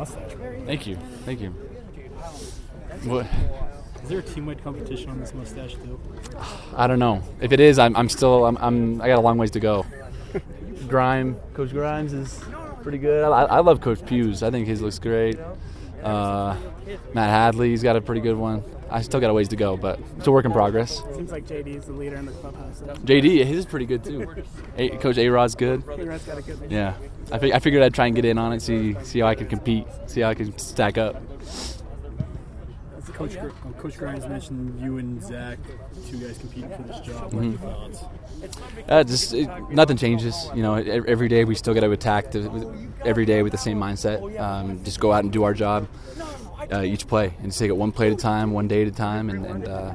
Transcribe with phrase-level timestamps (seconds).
[0.00, 0.32] mustache.
[0.64, 1.50] Thank you, thank you.
[3.04, 3.26] What?
[4.02, 6.00] Is there a team-wide competition on this mustache too?
[6.74, 7.22] I don't know.
[7.40, 9.84] If it is, I'm, I'm still I'm, I'm I got a long ways to go.
[10.88, 12.42] Grime, Coach Grimes is
[12.82, 13.24] pretty good.
[13.24, 14.42] I, I love Coach Hughes.
[14.42, 15.38] I think his looks great.
[16.02, 16.56] Uh,
[17.14, 18.62] Matt Hadley, he's got a pretty good one.
[18.90, 21.00] I still got a ways to go, but it's a work in progress.
[21.14, 22.80] Seems like JD is the leader in the clubhouse.
[23.04, 24.26] JD, his is pretty good too.
[24.76, 25.86] A, Coach A Rod's good.
[25.86, 26.70] K-Rod's got a good one.
[26.70, 26.94] Yeah,
[27.30, 29.36] I, fig- I figured I'd try and get in on it, see see how I
[29.36, 31.22] can compete, see how I can stack up.
[33.20, 35.58] Coach, Gr- uh, Coach Grimes mentioned you and Zach,
[36.08, 37.30] two guys competing for this job.
[37.34, 38.04] What are your thoughts?
[38.88, 40.48] Uh, just it, nothing changes.
[40.54, 43.78] You know, every day we still got to attack the, every day with the same
[43.78, 44.40] mindset.
[44.40, 45.86] Um, just go out and do our job
[46.72, 48.88] uh, each play, and just take it one play at a time, one day at
[48.88, 49.92] a time, and, and uh,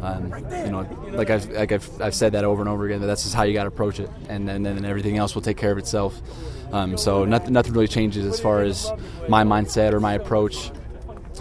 [0.00, 0.26] um,
[0.64, 3.00] you know, like I've like I've, I've said that over and over again.
[3.00, 5.42] That that's just how you got to approach it, and, and then everything else will
[5.42, 6.22] take care of itself.
[6.72, 8.88] Um, so nothing nothing really changes as far as
[9.28, 10.70] my mindset or my approach.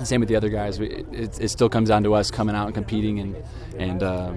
[0.03, 0.79] Same with the other guys.
[0.79, 3.35] We, it, it still comes down to us coming out and competing and
[3.77, 4.33] and uh,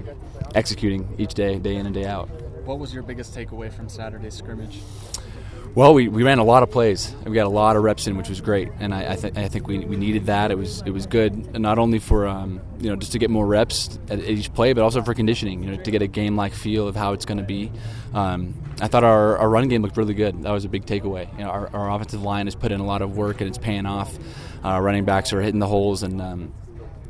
[0.55, 2.29] executing each day, day in and day out.
[2.65, 4.79] What was your biggest takeaway from Saturday's scrimmage?
[5.73, 7.15] Well, we, we ran a lot of plays.
[7.25, 9.47] We got a lot of reps in, which was great, and I, I, th- I
[9.47, 10.51] think we, we needed that.
[10.51, 13.47] It was it was good, not only for um, you know just to get more
[13.47, 15.63] reps at, at each play, but also for conditioning.
[15.63, 17.71] You know, to get a game like feel of how it's going to be.
[18.13, 20.43] Um, I thought our, our run game looked really good.
[20.43, 21.31] That was a big takeaway.
[21.37, 23.57] You know, our, our offensive line has put in a lot of work, and it's
[23.57, 24.13] paying off.
[24.63, 26.53] Uh, running backs are hitting the holes, and um,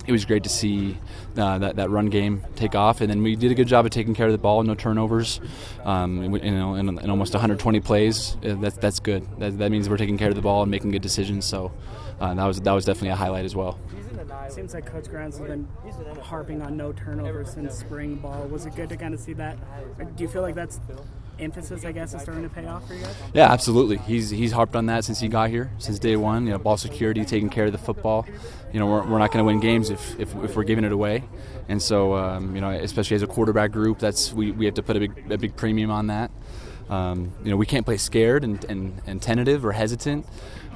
[0.07, 0.97] it was great to see
[1.37, 3.01] uh, that, that run game take off.
[3.01, 5.39] And then we did a good job of taking care of the ball, no turnovers.
[5.83, 9.27] Um, know, in, in almost 120 plays, uh, that's that's good.
[9.39, 11.45] That, that means we're taking care of the ball and making good decisions.
[11.45, 11.71] So
[12.19, 13.79] uh, that was that was definitely a highlight as well.
[14.49, 15.67] Seems like Coach Grimes has been
[16.21, 18.47] harping on no turnovers since spring ball.
[18.47, 19.57] Was it good to kind of see that?
[20.15, 20.79] Do you feel like that's
[21.41, 23.15] emphasis, I guess, is starting to pay off for you guys?
[23.33, 23.97] Yeah, absolutely.
[23.97, 26.45] He's he's harped on that since he got here, since day one.
[26.45, 28.25] You know, ball security, taking care of the football.
[28.71, 30.91] You know, we're, we're not going to win games if, if, if we're giving it
[30.93, 31.23] away.
[31.67, 34.83] And so, um, you know, especially as a quarterback group, that's we, we have to
[34.83, 36.31] put a big a big premium on that.
[36.91, 40.27] Um, you know, we can't play scared and, and, and tentative or hesitant,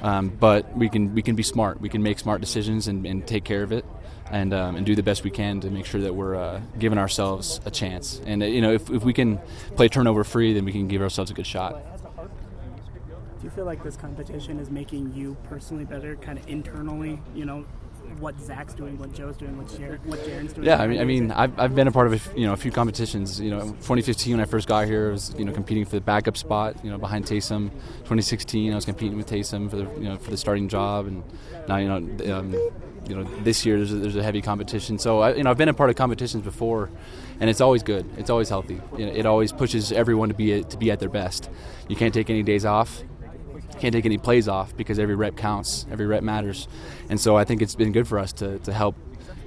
[0.02, 1.80] um, but we can we can be smart.
[1.80, 3.84] We can make smart decisions and, and take care of it.
[4.28, 6.98] And, um, and do the best we can to make sure that we're uh, giving
[6.98, 8.20] ourselves a chance.
[8.26, 9.38] And uh, you know, if, if we can
[9.76, 11.80] play turnover free, then we can give ourselves a good shot.
[12.16, 17.20] Do you feel like this competition is making you personally better, kind of internally?
[17.36, 17.64] You know,
[18.18, 20.66] what Zach's doing, what Joe's doing, what Jaren, what Jaren's doing.
[20.66, 22.56] Yeah, I mean, I mean, I've, I've been a part of a, you know a
[22.56, 23.40] few competitions.
[23.40, 26.00] You know, 2015 when I first got here, I was you know competing for the
[26.00, 27.70] backup spot, you know, behind Taysom.
[27.70, 31.22] 2016, I was competing with Taysom for the you know for the starting job, and
[31.68, 31.96] now you know
[32.36, 32.52] um,
[33.08, 34.98] you know this year there's a, there's a heavy competition.
[34.98, 36.90] So I, you know I've been a part of competitions before,
[37.40, 38.06] and it's always good.
[38.16, 38.80] It's always healthy.
[38.96, 41.50] You know, it always pushes everyone to be at, to be at their best.
[41.88, 43.02] You can't take any days off
[43.78, 46.68] can't take any plays off because every rep counts, every rep matters,
[47.08, 48.96] and so I think it's been good for us to, to help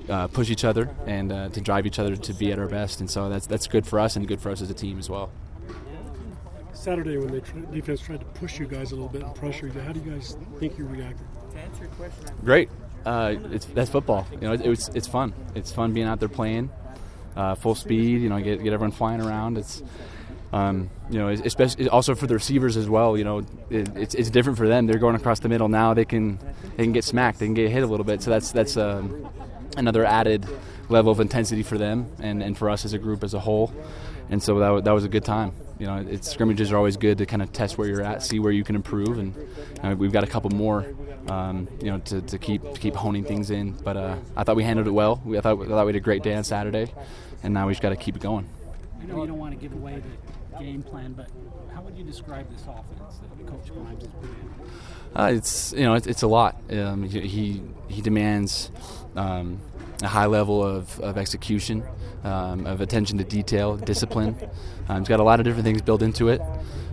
[0.09, 2.99] uh, push each other and uh, to drive each other to be at our best,
[2.99, 5.09] and so that's that's good for us and good for us as a team as
[5.09, 5.31] well.
[6.73, 9.67] Saturday when the tr- defense tried to push you guys a little bit and pressure
[9.67, 11.25] you, how do you guys think you reacted?
[11.51, 12.69] To answer your question, great,
[13.05, 14.27] uh, it's that's football.
[14.31, 15.33] You know, it, it's it's fun.
[15.55, 16.69] It's fun being out there playing
[17.35, 18.21] uh, full speed.
[18.21, 19.57] You know, get get everyone flying around.
[19.57, 19.83] It's
[20.51, 23.17] um, you know, especially also for the receivers as well.
[23.17, 23.39] You know,
[23.69, 24.87] it, it's, it's different for them.
[24.87, 25.93] They're going across the middle now.
[25.93, 26.39] They can
[26.75, 27.39] they can get smacked.
[27.39, 28.21] They can get hit a little bit.
[28.21, 29.29] So that's that's um,
[29.77, 30.47] another added
[30.89, 33.71] level of intensity for them and, and for us as a group as a whole.
[34.29, 35.53] And so that, that was a good time.
[35.79, 38.39] You know, it's, scrimmages are always good to kind of test where you're at, see
[38.39, 39.33] where you can improve, and
[39.81, 40.93] uh, we've got a couple more,
[41.29, 43.71] um, you know, to, to keep to keep honing things in.
[43.71, 45.21] But uh, I thought we handled it well.
[45.23, 46.91] We, I thought, I thought we did a great day on Saturday,
[47.43, 48.49] and now we just got to keep it going.
[49.01, 51.29] I know you don't want to give away the game plan, but
[51.73, 54.59] how would you describe this offense that Coach Grimes has put in?
[55.15, 56.61] Uh, it's you know it's, it's a lot.
[56.71, 58.71] Um, he he- demands
[59.15, 59.59] um,
[60.03, 61.83] a high level of, of execution,
[62.23, 64.35] um, of attention to detail, discipline.
[64.87, 66.41] Um, he's got a lot of different things built into it,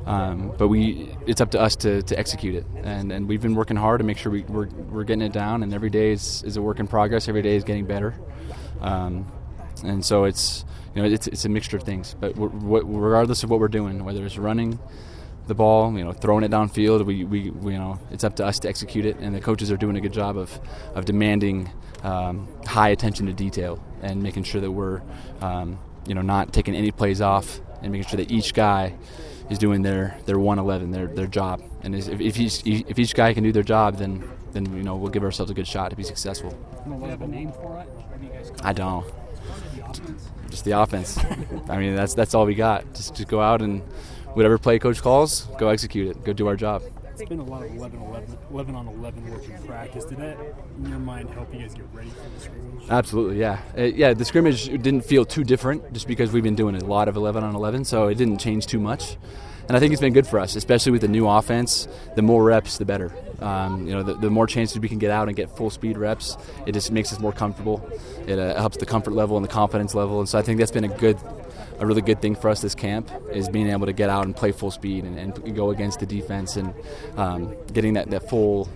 [0.06, 2.66] um, but we it's up to us to, to execute it.
[2.82, 5.62] And and we've been working hard to make sure we, we're we're getting it down.
[5.62, 7.28] And every day is, is a work in progress.
[7.28, 8.14] Every day is getting better.
[8.80, 9.30] Um,
[9.82, 10.64] and so it's
[10.94, 12.14] you know it's, it's a mixture of things.
[12.18, 14.78] But regardless of what we're doing, whether it's running
[15.46, 18.46] the ball, you know, throwing it downfield, we, we, we you know it's up to
[18.46, 19.16] us to execute it.
[19.20, 20.58] And the coaches are doing a good job of
[20.94, 21.70] of demanding
[22.02, 25.02] um, high attention to detail and making sure that we're
[25.40, 28.94] um, you know not taking any plays off and making sure that each guy
[29.50, 33.14] is doing their their 111 their their job and is, if, if each if each
[33.14, 35.90] guy can do their job then then you know we'll give ourselves a good shot
[35.90, 36.50] to be successful
[36.84, 37.88] Do you have a name for it?
[38.20, 39.12] Do you guys call I don't it?
[39.12, 39.25] The offense?
[40.50, 41.18] Just the offense
[41.68, 43.80] I mean that's that's all we got just just go out and
[44.34, 46.82] whatever play coach calls go execute it go do our job
[47.18, 50.04] It's been a lot of 11, 11, 11 on 11 work in practice.
[50.04, 50.36] Did that,
[50.76, 52.90] in your mind, help you guys get ready for the scrimmage?
[52.90, 54.12] Absolutely, yeah, Uh, yeah.
[54.12, 57.42] The scrimmage didn't feel too different just because we've been doing a lot of 11
[57.42, 59.16] on 11, so it didn't change too much.
[59.66, 61.88] And I think it's been good for us, especially with the new offense.
[62.16, 63.10] The more reps, the better.
[63.40, 65.98] Um, you know, the, the more chances we can get out and get full speed
[65.98, 66.36] reps,
[66.66, 67.86] it just makes us more comfortable.
[68.26, 70.70] It uh, helps the comfort level and the confidence level, and so I think that's
[70.70, 71.18] been a good,
[71.78, 74.34] a really good thing for us this camp is being able to get out and
[74.34, 76.72] play full speed and, and go against the defense and
[77.16, 78.68] um, getting that that full.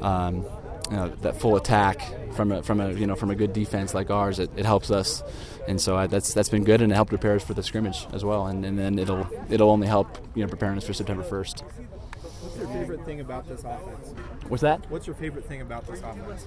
[0.00, 0.44] Um,
[0.92, 2.02] you know, that full attack
[2.34, 4.90] from a, from a you know from a good defense like ours, it, it helps
[4.90, 5.22] us,
[5.66, 8.06] and so I, that's that's been good and it helped prepare us for the scrimmage
[8.12, 11.22] as well, and, and then it'll it'll only help you know preparing us for September
[11.22, 11.60] first.
[11.60, 14.14] What's your favorite thing about this offense?
[14.48, 14.90] What's that?
[14.90, 16.46] What's your favorite thing about this offense?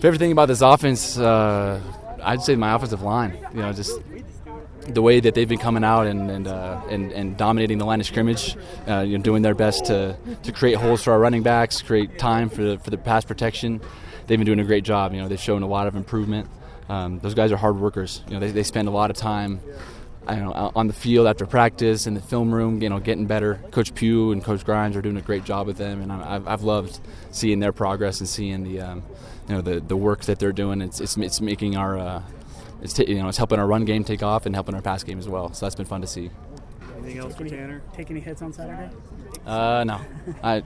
[0.00, 1.80] Favorite thing about this offense, uh,
[2.22, 3.38] I'd say my offensive line.
[3.54, 3.98] You know, just
[4.88, 8.00] the way that they've been coming out and and, uh, and, and dominating the line
[8.00, 8.56] of scrimmage,
[8.88, 12.18] uh, you know, doing their best to, to create holes for our running backs, create
[12.18, 13.80] time for the, for the pass protection.
[14.26, 15.14] They've been doing a great job.
[15.14, 16.48] You know, they've shown a lot of improvement.
[16.88, 18.22] Um, those guys are hard workers.
[18.28, 19.60] You know, they, they spend a lot of time.
[20.26, 23.24] I don't know, on the field after practice in the film room, you know, getting
[23.24, 23.60] better.
[23.70, 26.62] Coach Pugh and Coach Grimes are doing a great job with them, and I've, I've
[26.62, 27.00] loved
[27.30, 29.02] seeing their progress and seeing the, um,
[29.48, 30.82] you know, the, the work that they're doing.
[30.82, 32.22] It's, it's, it's making our, uh,
[32.82, 35.02] it's t- you know, it's helping our run game take off and helping our pass
[35.02, 35.52] game as well.
[35.52, 36.30] So that's been fun to see.
[36.98, 37.82] Anything else for Tanner?
[37.94, 38.90] take any hits on Saturday?
[39.46, 40.00] Uh, no,
[40.42, 40.62] I,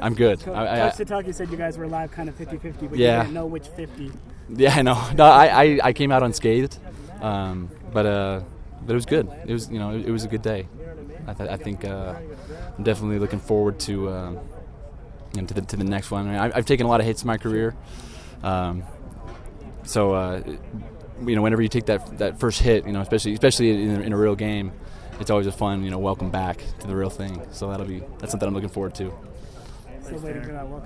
[0.00, 0.40] I'm good.
[0.40, 3.16] Co- I, I, Coach Sitake said you guys were live kind of 50-50, but Yeah.
[3.18, 4.10] you didn't know which 50.
[4.50, 4.94] Yeah, I know.
[5.14, 6.78] No, I, I, I came out unscathed,
[7.20, 8.40] um, but uh,
[8.86, 9.28] but it was good.
[9.46, 10.66] It was you know it, it was a good day.
[11.26, 12.14] I, th- I think uh,
[12.78, 14.30] I'm definitely looking forward to uh,
[15.34, 16.28] you know, to the to the next one.
[16.28, 17.76] I mean, I, I've taken a lot of hits in my career,
[18.42, 18.84] um,
[19.84, 20.42] so uh,
[21.26, 24.00] you know whenever you take that that first hit, you know especially especially in, a-
[24.02, 24.72] in a real game,
[25.20, 27.40] it's always a fun you know welcome back to the real thing.
[27.52, 29.12] So that'll be that's something I'm looking forward to.